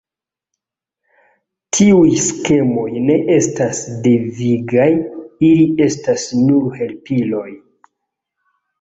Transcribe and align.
Tiuj 1.77 2.07
skemoj 2.29 2.87
ne 3.09 3.19
estas 3.37 3.83
devigaj, 4.09 4.91
ili 5.53 5.71
estas 5.93 6.29
nur 6.51 6.77
helpiloj. 6.83 7.49